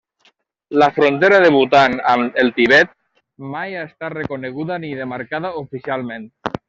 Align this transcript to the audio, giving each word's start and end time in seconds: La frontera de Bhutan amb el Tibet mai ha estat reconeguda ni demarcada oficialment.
La 0.83 0.87
frontera 0.93 1.41
de 1.43 1.51
Bhutan 1.55 1.97
amb 2.13 2.39
el 2.43 2.49
Tibet 2.59 2.95
mai 3.51 3.77
ha 3.81 3.85
estat 3.91 4.17
reconeguda 4.17 4.79
ni 4.87 4.91
demarcada 5.03 5.53
oficialment. 5.61 6.27